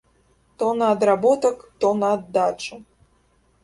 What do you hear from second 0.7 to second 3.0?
на адработак, то на аддачу.